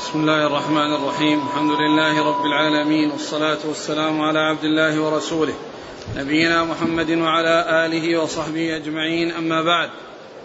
[0.00, 1.46] بسم الله الرحمن الرحيم.
[1.48, 5.54] الحمد لله رب العالمين والصلاة والسلام على عبد الله ورسوله
[6.16, 9.30] نبينا محمد وعلى آله وصحبه أجمعين.
[9.30, 9.90] أما بعد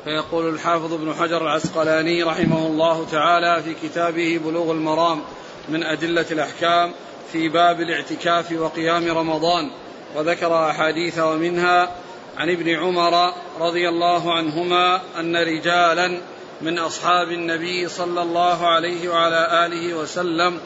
[0.03, 5.21] فيقول الحافظ ابن حجر العسقلاني رحمه الله تعالى في كتابه بلوغ المرام
[5.69, 6.91] من أدلة الأحكام
[7.31, 9.71] في باب الاعتكاف وقيام رمضان
[10.15, 11.91] وذكر أحاديث ومنها
[12.37, 16.21] عن ابن عمر رضي الله عنهما أن رجالا
[16.61, 20.59] من أصحاب النبي صلى الله عليه وعلى آله وسلم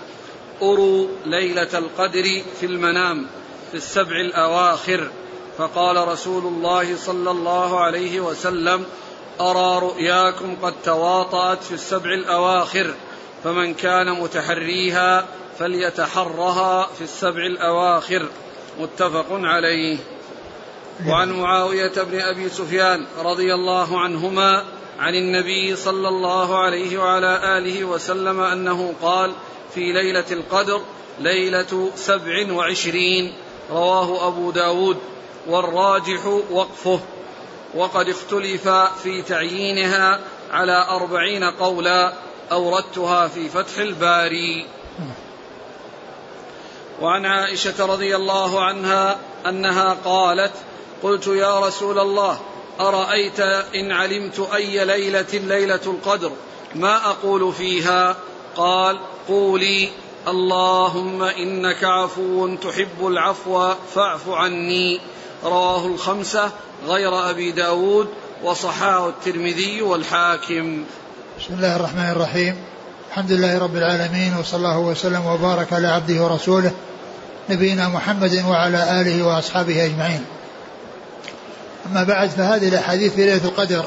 [0.62, 3.28] أروا ليلة القدر في المنام
[3.72, 5.12] في السبع الأواخر.
[5.58, 8.86] فقال رسول الله صلى الله عليه وسلم
[9.42, 12.94] أرى رؤياكم قد تواطأت في السبع الأواخر
[13.44, 15.26] فمن كان متحريها
[15.60, 18.28] فليتحرها في السبع الأواخر.
[18.80, 19.98] متفق عليه.
[21.08, 24.66] وعن معاوية بن أبي سفيان رضي الله عنهما
[25.00, 29.34] عن النبي صلى الله عليه وعلى آله وسلم أنه قال
[29.74, 30.82] في ليلة القدر
[31.20, 33.34] ليلة سبع وعشرين
[33.72, 34.98] رواه أبو داود
[35.48, 37.00] والراجح وقفه.
[37.76, 38.70] وقد اختلف
[39.04, 40.20] في تعيينها
[40.52, 42.14] على أربعين قولا
[42.52, 44.66] أوردتها في فتح الباري.
[47.02, 50.54] وعن عائشة رضي الله عنها أنها قالت
[51.04, 52.40] قلت يا رسول الله
[52.80, 53.40] أرأيت
[53.76, 56.32] إن علمت أي ليلة ليلة القدر؟
[56.76, 58.16] ما أقول فيها؟
[58.56, 59.90] قال قولي
[60.28, 65.00] اللهم إنك عفو تحب العفو فاعف عني.
[65.44, 66.52] رواه الخمسة
[66.88, 68.08] غير أبي داود
[68.44, 70.84] وصححه الترمذي والحاكم.
[71.40, 72.56] بسم الله الرحمن الرحيم.
[73.10, 76.72] الحمد لله رب العالمين وصلى الله وسلم وبارك على عبده ورسوله
[77.50, 80.26] نبينا محمد وعلى آله وأصحابه أجمعين.
[81.92, 83.86] أما بعد فهذه الأحاديث في ليلة القدر.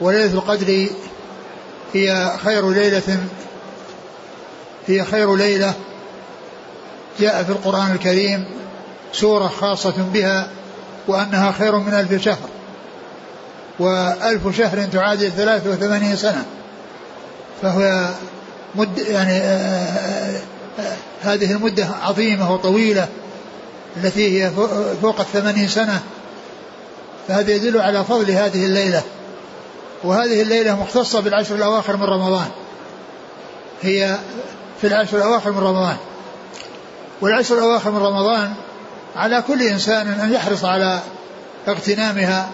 [0.00, 0.86] وليلة القدر
[1.94, 3.18] هي خير ليلة
[4.86, 5.74] هي خير ليلة
[7.20, 8.44] جاء في القرآن الكريم
[9.12, 10.48] سورة خاصة بها
[11.08, 12.48] وأنها خير من ألف شهر.
[13.78, 16.44] وألف شهر تعادل ثلاثة وثمانين سنة.
[17.62, 18.08] فهو
[18.74, 20.40] مد يعني آآ آآ
[20.78, 23.08] آآ هذه المدة عظيمة وطويلة
[23.96, 24.50] التي هي
[25.02, 26.02] فوق الثمانين سنة.
[27.30, 29.02] فهذا يدل على فضل هذه الليلة.
[30.04, 32.46] وهذه الليلة مختصة بالعشر الأواخر من رمضان.
[33.82, 34.18] هي
[34.80, 35.96] في العشر الأواخر من رمضان.
[37.20, 38.52] والعشر الأواخر من رمضان
[39.16, 41.00] على كل إنسان أن يحرص على
[41.68, 42.50] اغتنامها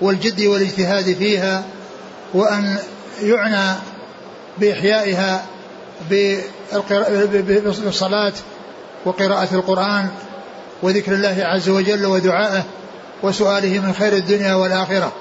[0.00, 1.64] والجد والاجتهاد فيها
[2.34, 2.78] وأن
[3.22, 3.78] يعنى
[4.58, 5.46] بإحيائها
[7.74, 8.32] بالصلاة
[9.04, 10.08] وقراءة القرآن
[10.82, 12.64] وذكر الله عز وجل ودعائه.
[13.22, 15.12] وسؤاله من خير الدنيا والآخرة.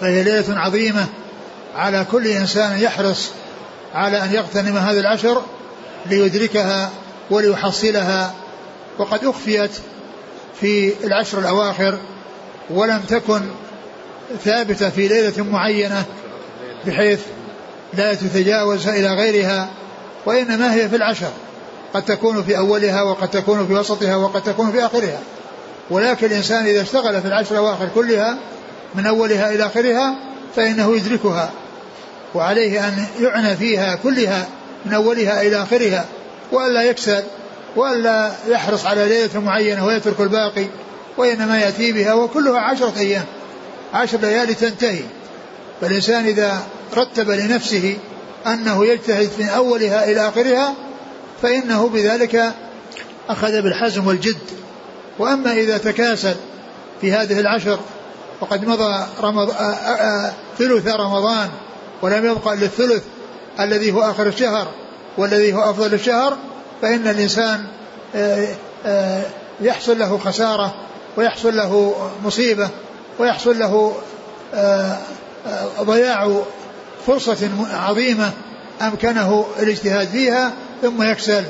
[0.00, 1.06] فهي ليلة عظيمة
[1.76, 3.30] على كل إنسان يحرص
[3.94, 5.42] على أن يغتنم هذه العشر
[6.06, 6.90] ليدركها
[7.30, 8.34] وليحصلها.
[8.98, 9.70] وقد أخفيت
[10.60, 11.98] في العشر الأواخر
[12.70, 13.40] ولم تكن
[14.44, 16.04] ثابتة في ليلة معينة
[16.86, 17.20] بحيث
[17.94, 19.68] لا تتجاوز إلى غيرها
[20.26, 21.30] وإنما هي في العشر.
[21.94, 25.20] قد تكون في أولها وقد تكون في وسطها وقد تكون في آخرها.
[25.90, 28.38] ولكن الإنسان إذا اشتغل في العشر الأواخر كلها
[28.94, 30.14] من أولها إلى آخرها
[30.56, 31.50] فإنه يدركها.
[32.34, 34.46] وعليه أن يعنى فيها كلها
[34.86, 36.04] من أولها إلى آخرها.
[36.52, 37.22] وألا يكسل
[37.76, 40.66] وألا يحرص على ليلة معينة ويترك الباقي
[41.16, 43.24] وإنما يأتي بها وكلها عشرة أيام.
[43.94, 45.02] عشر ليالي تنتهي.
[45.80, 46.62] فالإنسان إذا
[46.96, 47.96] رتب لنفسه
[48.46, 50.74] أنه يجتهد من أولها إلى آخرها
[51.42, 52.52] فإنه بذلك
[53.28, 54.36] أخذ بالحزم والجد.
[55.18, 56.34] وأما إذا تكاسل
[57.00, 57.78] في هذه العشر
[58.40, 59.52] وقد مضى رمض...
[60.58, 61.48] ثلث رمضان
[62.02, 63.02] ولم يبقى إلا الثلث
[63.60, 64.68] الذي هو آخر الشهر
[65.18, 66.36] والذي هو أفضل الشهر
[66.82, 67.64] فإن الإنسان
[69.60, 70.74] يحصل له خسارة
[71.16, 72.68] ويحصل له مصيبة
[73.18, 73.94] ويحصل له
[75.82, 76.40] ضياع
[77.06, 78.30] فرصة عظيمة
[78.82, 81.44] أمكنه الاجتهاد فيها ثم يكسل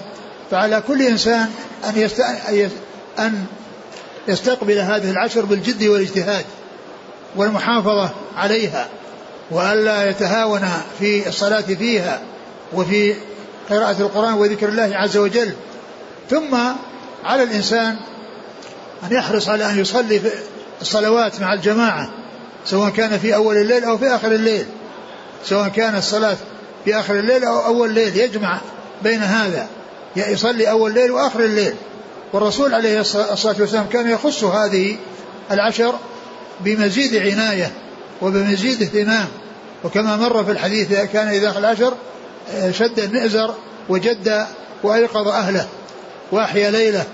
[0.50, 1.50] فعلى كل إنسان
[1.88, 2.70] أن.
[3.18, 3.44] أن
[4.28, 6.44] يستقبل هذه العشر بالجد والاجتهاد
[7.36, 8.88] والمحافظة عليها
[9.50, 10.68] وألا يتهاون
[10.98, 12.20] في الصلاة فيها
[12.72, 13.14] وفي
[13.70, 15.52] قراءة القرآن وذكر الله عز وجل.
[16.30, 16.54] ثم
[17.24, 17.96] على الإنسان
[19.04, 20.30] أن يحرص على أن يصلي في
[20.80, 22.10] الصلوات مع الجماعة
[22.66, 24.66] سواء كان في أول الليل أو في آخر الليل.
[25.44, 26.36] سواء كان الصلاة
[26.84, 28.58] في آخر الليل أو أول الليل يجمع
[29.02, 29.66] بين هذا
[30.16, 31.74] يصلي أول الليل وآخر الليل.
[32.32, 34.96] والرسول عليه الصلاة والسلام كان يخص هذه
[35.50, 35.94] العشر
[36.60, 37.72] بمزيد عناية
[38.22, 39.28] وبمزيد اهتمام.
[39.84, 41.94] وكما مر في الحديث كان إذا دخل العشر
[42.70, 43.54] شد المئزر
[43.88, 44.46] وجد
[44.82, 45.66] وأيقظ أهله
[46.32, 47.04] وأحيا ليلة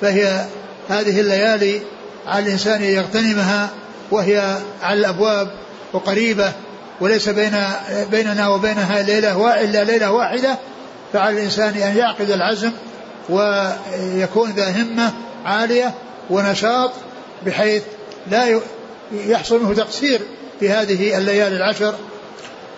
[0.00, 0.44] فهي
[0.88, 1.80] هذه الليالي
[2.26, 3.70] على الإنسان أن يغتنمها
[4.10, 5.50] وهي على الأبواب
[5.92, 6.52] وقريبة
[7.00, 7.58] وليس بين
[8.10, 10.58] بيننا وبينها ليلة إلا ليلة واحدة
[11.12, 12.70] فعلى الإنسان أن يعقد العزم
[13.28, 15.12] ويكون ذا همة
[15.44, 15.94] عالية
[16.30, 16.90] ونشاط
[17.46, 17.82] بحيث
[18.30, 18.60] لا
[19.12, 20.20] يحصل منه تقصير
[20.60, 21.94] في هذه الليالي العشر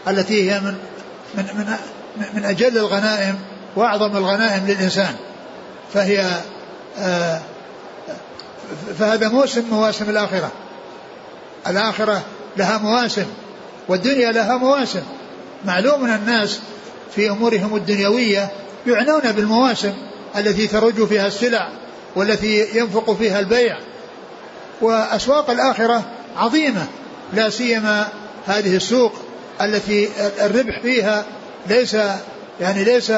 [0.09, 0.75] التي هي من
[1.35, 1.77] من من
[2.35, 3.39] من أجل الغنائم
[3.77, 5.15] وأعظم الغنائم للإنسان.
[5.95, 6.27] فهي
[6.99, 7.41] آه،
[8.99, 10.51] فهذا موسم مواسم الآخرة.
[11.67, 12.23] الآخرة
[12.57, 13.27] لها مواسم
[13.89, 15.03] والدنيا لها مواسم.
[15.65, 16.61] معلوم من الناس
[17.15, 18.51] في أمورهم الدنيوية
[18.87, 19.93] يعنون بالمواسم
[20.37, 21.69] التي ترج فيها السلع
[22.17, 23.79] والتي ينفق فيها البيع.
[24.81, 26.03] وأسواق الآخرة
[26.37, 26.87] عظيمة
[27.33, 28.09] لا سيما
[28.47, 29.13] هذه السوق
[29.61, 30.09] التي
[30.41, 31.25] الربح فيها
[31.67, 31.97] ليس
[32.61, 33.13] يعني ليس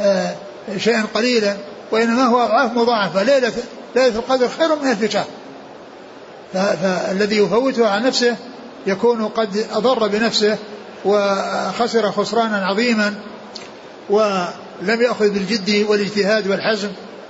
[0.00, 0.34] آه،
[0.78, 1.56] شيئا قليلا
[1.90, 3.22] وإنما هو أضعاف مضاعفة.
[3.22, 3.52] ليلة
[3.96, 5.26] ليلة القدر خير من ألف شهر.
[6.52, 8.36] فالذي يفوتها عن نفسه
[8.86, 10.56] يكون قد أضر بنفسه
[11.04, 13.14] وخسر خسرانا عظيما.
[14.82, 16.88] ولم يأخذ بالجد والاجتهاد والحزم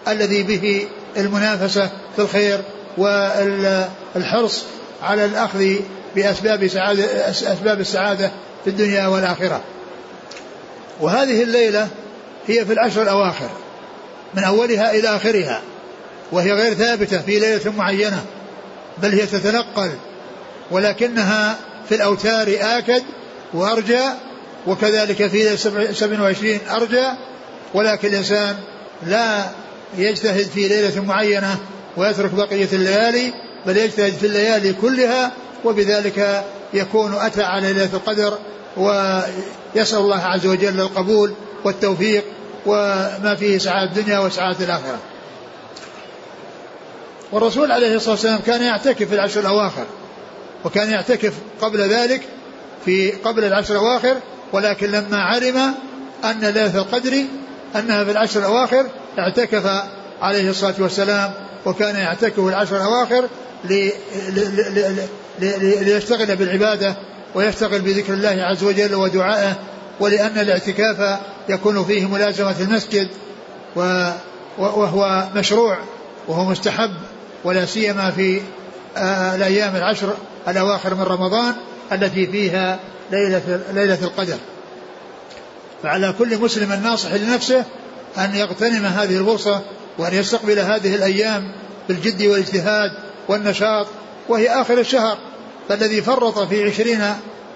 [0.08, 0.86] الذي به
[1.16, 2.60] المنافسة في الخير
[2.98, 4.64] والحرص
[5.02, 5.74] على الأخذ
[6.16, 8.30] بأسباب سعادة أسباب السعادة
[8.64, 9.60] في الدنيا والآخرة.
[11.00, 11.88] وهذه الليلة
[12.46, 13.50] هي في العشر الأواخر
[14.34, 15.62] من أولها إلى آخرها
[16.32, 18.24] وهي غير ثابتة في ليلة معينة
[18.98, 19.90] بل هي تتنقل
[20.70, 21.56] ولكنها
[21.88, 23.02] في الأوتار آكد
[23.54, 24.04] وأرجى
[24.66, 25.56] وكذلك في ليلة
[25.92, 27.06] 27 أرجى
[27.74, 28.56] ولكن الإنسان
[29.06, 29.44] لا
[29.98, 31.58] يجتهد في ليلة معينة
[31.96, 33.32] ويترك بقية الليالي
[33.66, 35.32] بل يجتهد في الليالي كلها
[35.64, 36.44] وبذلك
[36.74, 38.38] يكون أتى على ليلة القدر
[38.76, 41.32] ويسأل الله عز وجل القبول
[41.64, 42.24] والتوفيق
[42.66, 44.98] وما فيه سعادة الدنيا وسعادة الآخرة.
[47.32, 49.84] والرسول عليه الصلاة والسلام كان يعتكف في العشر الأواخر
[50.64, 52.22] وكان يعتكف قبل ذلك
[52.84, 54.16] في قبل العشر الأواخر
[54.52, 55.74] ولكن لما علم
[56.24, 57.24] أن ليلة القدر
[57.76, 58.86] أنها في العشر الأواخر
[59.18, 59.82] اعتكف
[60.22, 61.32] عليه الصلاة والسلام
[61.66, 63.28] وكان يعتكف العشر الأواخر
[65.80, 66.96] ليشتغل بالعبادة
[67.34, 69.54] ويشتغل بذكر الله عز وجل ودعائه
[70.00, 71.18] ولأن الاعتكاف
[71.48, 73.08] يكون فيه ملازمة المسجد
[74.58, 75.78] وهو مشروع
[76.28, 76.90] وهو مستحب
[77.44, 78.40] ولا سيما في
[78.96, 80.14] آه، الأيام العشر
[80.48, 81.54] الأواخر من رمضان
[81.92, 82.78] التي فيها
[83.12, 84.36] ليلة, ليلة القدر.
[85.82, 87.64] فعلى كل مسلم ناصح لنفسه
[88.19, 89.62] أن يغتنم هذه الفرصة
[89.98, 91.52] وأن يستقبل هذه الأيام
[91.88, 92.90] بالجد والاجتهاد
[93.28, 93.86] والنشاط
[94.28, 95.19] وهي آخر الشهر
[95.69, 97.14] فالذي فرط في عشرين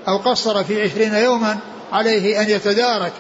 [0.09, 1.59] أو قصر في عشرين يوما
[1.93, 3.13] عليه أن يتدارك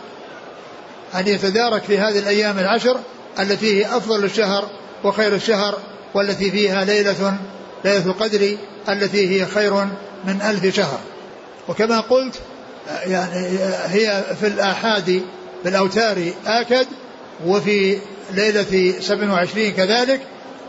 [1.14, 3.00] أن يتدارك في هذه الأيام العشر
[3.38, 4.69] التي هي أفضل الشهر
[5.04, 5.78] وخير الشهر
[6.14, 7.38] والتي فيها ليلة
[7.84, 8.56] ليلة القدر
[8.88, 9.75] التي هي خير
[10.25, 11.00] من ألف شهر.
[11.69, 12.34] وكما قلت
[12.87, 15.23] يعني هي في الآحاد
[15.64, 16.87] بالأوتار آكد
[17.46, 17.99] وفي
[18.32, 20.20] ليلة 27 كذلك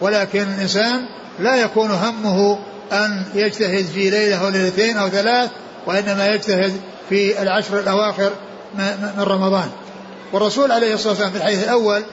[0.01, 1.05] ولكن الإنسان
[1.39, 2.59] لا يكون همه
[2.91, 5.49] أن يجتهد في ليلة أو ليلتين أو ثلاث
[5.85, 6.73] وإنما يجتهد
[7.09, 8.31] في العشر الأواخر
[8.75, 9.69] من رمضان.
[10.33, 12.03] والرسول عليه الصلاة والسلام في الحديث الأول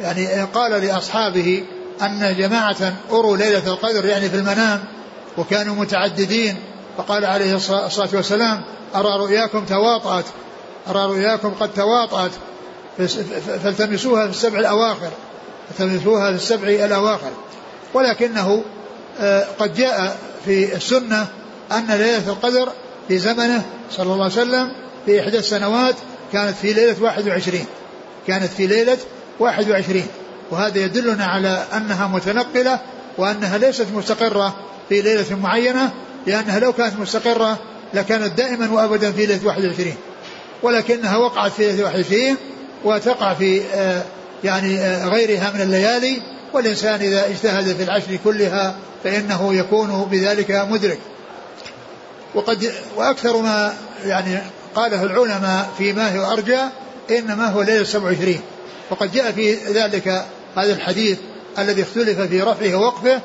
[0.00, 1.64] يعني قال لأصحابه
[2.02, 4.84] أن جماعة أروا ليلة القدر يعني في المنام
[5.38, 6.56] وكانوا متعددين
[6.96, 8.62] فقال عليه الصلاة والسلام
[8.94, 10.24] أرى رؤياكم تواطأت
[10.88, 12.30] أرى رؤياكم قد تواطأت
[13.64, 15.10] فالتمسوها في السبع الأواخر
[15.70, 17.30] التمسوها في السبع الأواخر
[17.94, 18.62] ولكنه
[19.20, 21.26] آه، قد جاء في السنة
[21.72, 22.68] أن ليلة القدر
[23.08, 24.72] في زمنه صلى الله عليه وسلم
[25.06, 25.94] في إحدى السنوات
[26.32, 27.66] كانت في ليلة 21
[28.26, 28.98] كانت في ليلة
[29.40, 30.06] 21
[30.50, 32.78] وهذا يدلنا على أنها متنقلة
[33.18, 34.56] وأنها ليست مستقرة
[34.88, 35.92] في ليلة معينة
[36.26, 37.58] لأنها لو كانت مستقرة
[37.94, 39.94] لكانت دائما وأبدا في ليلة 21
[40.62, 42.36] ولكنها وقعت في ليلة 21
[42.84, 44.02] وتقع في آه،
[44.44, 46.22] يعني آه، غيرها من الليالي.
[46.52, 50.98] والإنسان إذا اجتهد في العشر كلها فإنه يكون بذلك مدرك.
[52.34, 54.38] وقد وأكثر ما يعني
[54.74, 56.58] قاله العلماء فيما هو أرجى
[57.10, 58.40] إنما هو ليلة 27
[58.90, 60.24] وقد جاء في ذلك
[60.56, 61.18] هذا الحديث
[61.58, 63.20] الذي اختلف في رفعه ووقفه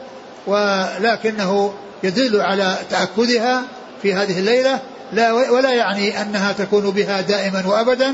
[0.47, 3.63] ولكنه يدل على تأكدها
[4.01, 4.79] في هذه الليلة
[5.13, 8.13] لا ولا يعني أنها تكون بها دائما وأبدا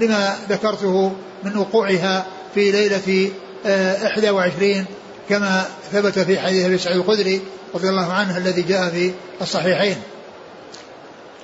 [0.00, 1.12] لما ذكرته
[1.44, 3.30] من وقوعها في ليلة
[3.64, 4.84] 21 آه،
[5.28, 7.40] كما ثبت في حديث أبي سعيد الخدري
[7.74, 9.96] رضي الله عنه الذي جاء في الصحيحين.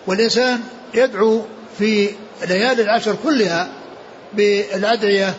[0.06, 0.60] والإنسان
[0.94, 1.42] يدعو
[1.78, 2.10] في
[2.48, 3.68] ليالي العشر كلها
[4.32, 5.34] بالأدعية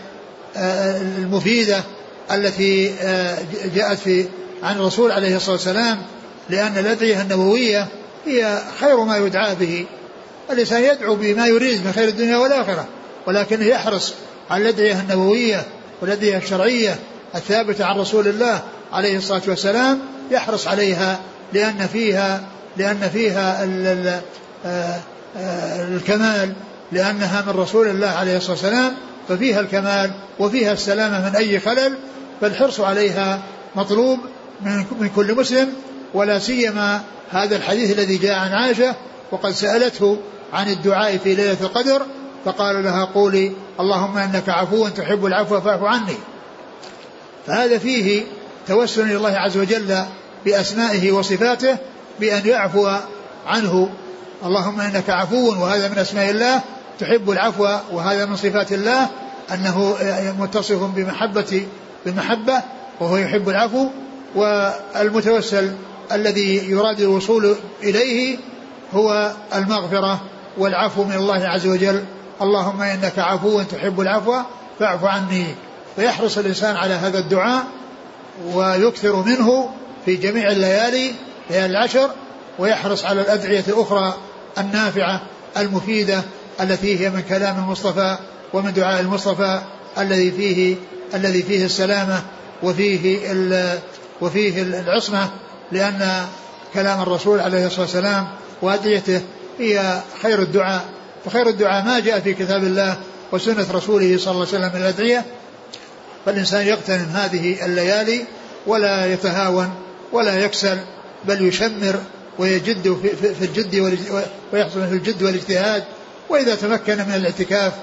[0.57, 1.83] آه، المفيدة
[2.31, 3.37] التي آه،
[3.75, 4.25] جاءت في
[4.63, 6.01] عن الرسول عليه الصلاة والسلام
[6.49, 7.87] لأن الأدعية النبوية
[8.25, 9.85] هي خير ما يدعى به.
[10.51, 12.85] الإنسان يدعو بما يريد من خير الدنيا والآخرة
[13.27, 14.13] ولكنه يحرص
[14.49, 15.63] على الأدعية النبوية
[16.01, 16.99] والأدعية الشرعية
[17.35, 18.61] الثابتة عن رسول الله
[18.91, 19.99] عليه الصلاة والسلام
[20.31, 21.19] يحرص عليها
[21.53, 22.43] لأن فيها
[22.77, 23.63] لأن فيها
[24.65, 24.99] آه،
[25.37, 26.53] آه، الكمال
[26.91, 28.93] لأنها من رسول الله عليه الصلاة والسلام
[29.29, 31.97] ففيها الكمال وفيها السلامة من أي خلل
[32.41, 33.39] فالحرص عليها
[33.75, 34.19] مطلوب
[34.99, 35.73] من كل مسلم
[36.13, 38.95] ولا سيما هذا الحديث الذي جاء عن عائشة
[39.31, 40.17] وقد سألته
[40.53, 42.01] عن الدعاء في ليلة القدر
[42.45, 46.17] فقال لها قولي اللهم إنك عفو تحب العفو فاعف عني.
[47.47, 48.23] فهذا فيه
[48.67, 50.03] توسل إلى الله عز وجل
[50.45, 51.77] بأسمائه وصفاته
[52.19, 52.89] بأن يعفو
[53.47, 53.89] عنه.
[54.45, 56.61] اللهم إنك عفو وهذا من أسماء الله
[56.99, 59.09] تحب العفو وهذا من صفات الله
[59.53, 59.95] أنه
[60.39, 61.67] متصف بمحبة
[62.05, 62.61] بمحبه
[62.99, 63.87] وهو يحب العفو
[64.35, 65.75] والمتوسل
[66.11, 68.37] الذي يراد الوصول إليه
[68.93, 70.21] هو المغفرة
[70.57, 72.03] والعفو من الله عز وجل.
[72.41, 74.33] اللهم إنك عفو تحب العفو
[74.79, 75.45] فاعف عني.
[75.95, 77.65] فيحرص الإنسان على هذا الدعاء
[78.53, 79.69] ويكثر منه
[80.05, 81.13] في جميع الليالي
[81.49, 82.09] ليالي العشر
[82.59, 84.13] ويحرص على الأدعية الأخرى
[84.57, 85.21] النافعة
[85.57, 86.23] المفيدة
[86.61, 88.17] التي هي من كلام المصطفى
[88.53, 89.61] ومن دعاء المصطفى
[89.97, 90.75] الذي فيه
[91.13, 92.21] الذي فيه السلامة
[92.63, 93.29] وفيه
[94.21, 95.29] وفيه العصمة.
[95.71, 96.25] لأن
[96.73, 98.27] كلام الرسول عليه الصلاة والسلام
[98.61, 99.21] وأدعيته
[99.59, 100.85] هي خير الدعاء.
[101.25, 102.97] وخير الدعاء ما جاء في كتاب الله
[103.31, 105.25] وسنة رسوله صلى الله عليه وسلم من الأدعية.
[106.25, 108.25] فالإنسان يغتنم هذه الليالي
[108.67, 109.69] ولا يتهاون
[110.11, 110.77] ولا يكسل
[111.25, 111.95] بل يشمر
[112.39, 112.97] ويجد
[113.39, 113.75] في الجد
[114.53, 115.83] ويحصل في الجد والاجتهاد.
[116.29, 117.73] وإذا تمكن من الاعتكاف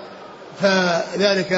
[0.61, 1.51] فذلك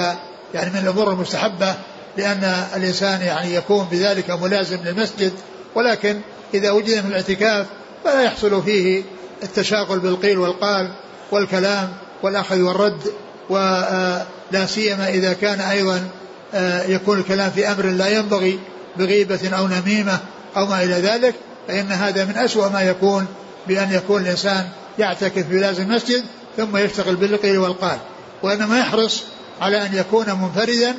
[0.54, 1.74] يعني من الأمور المستحبة
[2.16, 5.32] لأن الإنسان يعني يكون بذلك ملازم للمسجد.
[5.74, 6.20] ولكن
[6.54, 7.66] إذا وجد من الاعتكاف
[8.04, 9.02] فلا يحصل فيه
[9.42, 10.92] التشاغل بالقيل والقال
[11.30, 13.12] والكلام والأخذ والرد
[13.50, 16.08] ولا سيما إذا كان أيضا
[16.54, 18.58] آه، يكون الكلام في أمر لا ينبغي
[18.96, 20.18] بغيبة أو نميمة
[20.56, 21.34] أو ما إلى ذلك
[21.68, 23.26] فإن هذا من أسوأ ما يكون
[23.68, 26.24] بأن يكون الإنسان يعتكف بلازم المسجد
[26.56, 27.98] ثم يشتغل بالقيل والقال.
[28.42, 29.22] وإنما يحرص
[29.60, 30.94] على أن يكون منفردا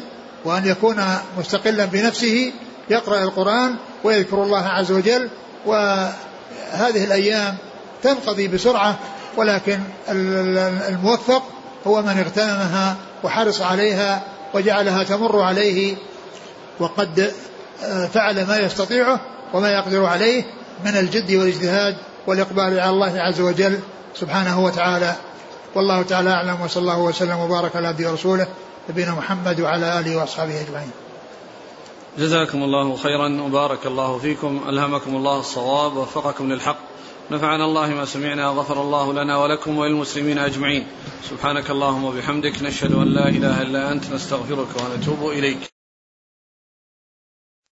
[0.46, 1.03] وأن يكون
[1.39, 2.51] مستقلا بنفسه
[2.89, 5.29] يقرأ القرآن ويذكر الله عز وجل
[5.65, 7.57] وهذه الأيام
[8.03, 8.95] تنقضي بسرعة
[9.38, 9.79] ولكن
[10.89, 11.43] الموفق
[11.88, 14.21] هو من اغتنمها وحرص عليها
[14.53, 15.95] وجعلها تمر عليه
[16.79, 17.31] وقد
[17.83, 19.19] آه، فعل ما يستطيعه
[19.53, 20.43] وما يقدر عليه
[20.85, 21.97] من الجد والاجتهاد
[22.27, 23.79] والإقبال على الله عز وجل
[24.15, 25.15] سبحانه وتعالى.
[25.75, 28.47] والله تعالى أعلم وصلى الله وسلم وبارك على عبده ورسوله
[28.89, 31.04] نبينا محمد وعلى آله وأصحابه أجمعين.
[32.17, 36.79] جزاكم الله خيرا وبارك الله فيكم ألهمكم الله الصواب ووفقكم للحق.
[37.31, 40.88] نفعنا الله ما سمعنا غفر الله لنا ولكم وللمسلمين أجمعين.
[41.29, 45.75] سبحانك اللهم وبحمدك نشهد أن لا إله إلا أنت نستغفرك ونتوب إليك.